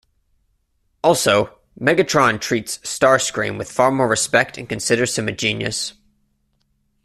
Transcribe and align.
Also, 1.03 1.59
Megatron 1.79 2.41
treats 2.41 2.79
Starscream 2.79 3.59
with 3.59 3.71
far 3.71 3.91
more 3.91 4.07
respect 4.07 4.57
and 4.57 4.67
considers 4.67 5.15
him 5.15 5.27
a 5.27 5.31
genius. 5.31 5.93